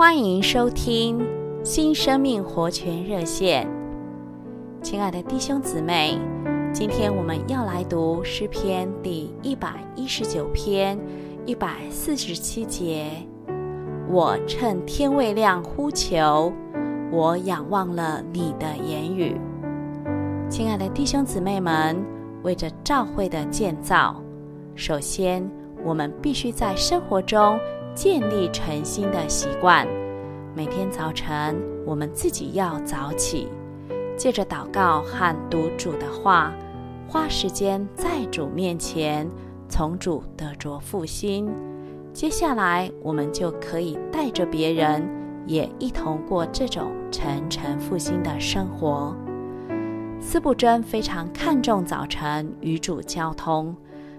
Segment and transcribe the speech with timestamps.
[0.00, 1.20] 欢迎收听
[1.62, 3.68] 新生命活泉热线。
[4.80, 6.18] 亲爱的弟兄姊妹，
[6.72, 10.98] 今天我们要来读诗篇第一百一十九篇
[11.44, 13.10] 一百四十七节。
[14.08, 16.50] 我趁天未亮呼求，
[17.12, 19.38] 我仰望了你的言语。
[20.48, 22.02] 亲爱的弟兄姊妹们，
[22.42, 24.16] 为着教会的建造，
[24.74, 25.46] 首先
[25.84, 27.60] 我们必须在生活中。
[27.94, 29.86] 建立诚心的习惯，
[30.54, 33.48] 每天早晨我们自己要早起，
[34.16, 36.52] 借着祷告和读主的话，
[37.08, 39.28] 花时间在主面前，
[39.68, 41.52] 从主得着复兴。
[42.12, 45.06] 接下来我们就可以带着别人，
[45.46, 49.14] 也一同过这种诚诚复兴的生活。
[50.20, 53.74] 司布真非常看重早晨与主交通，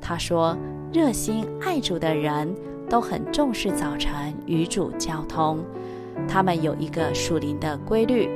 [0.00, 0.56] 他说
[0.92, 2.54] ：“热心爱主的人。”
[2.88, 5.64] 都很重视早晨与主交通，
[6.28, 8.28] 他们有一个属灵的规律：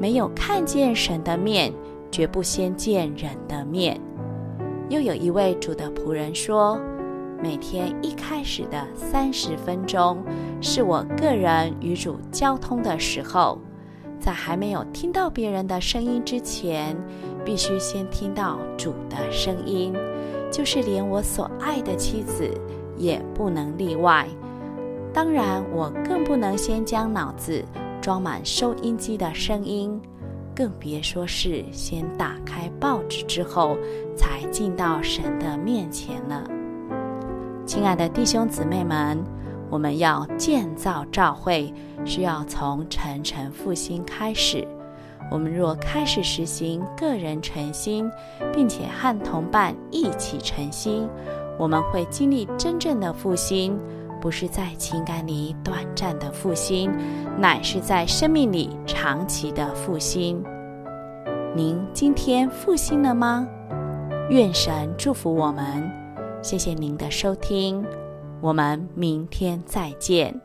[0.00, 1.72] 没有看见神的面，
[2.10, 4.00] 绝不先见人的面。
[4.88, 6.80] 又有一位主的仆人说，
[7.42, 10.22] 每天一开始的三十分钟，
[10.60, 13.58] 是我个人与主交通的时候，
[14.20, 16.96] 在还没有听到别人的声音之前，
[17.44, 19.92] 必须先听到主的声音，
[20.52, 22.48] 就是连我所爱的妻子。
[22.96, 24.26] 也不能例外。
[25.12, 27.64] 当然，我更不能先将脑子
[28.00, 30.00] 装满收音机的声音，
[30.54, 33.76] 更别说是先打开报纸之后
[34.16, 36.44] 才进到神的面前了。
[37.64, 39.18] 亲爱的弟兄姊妹们，
[39.70, 41.72] 我们要建造教会，
[42.04, 44.66] 需要从诚诚复兴开始。
[45.28, 48.08] 我们若开始实行个人诚心，
[48.52, 51.08] 并且和同伴一起诚心。
[51.58, 53.78] 我们会经历真正的复兴，
[54.20, 56.92] 不是在情感里短暂的复兴，
[57.38, 60.42] 乃是在生命里长期的复兴。
[61.54, 63.46] 您今天复兴了吗？
[64.28, 65.90] 愿神祝福我们。
[66.42, 67.84] 谢谢您的收听，
[68.40, 70.38] 我们明天再见。